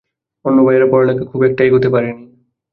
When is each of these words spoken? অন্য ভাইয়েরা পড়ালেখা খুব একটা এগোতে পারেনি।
অন্য 0.45 0.57
ভাইয়েরা 0.65 0.87
পড়ালেখা 0.91 1.23
খুব 1.31 1.41
একটা 1.43 1.61
এগোতে 1.63 1.89
পারেনি। 1.89 2.23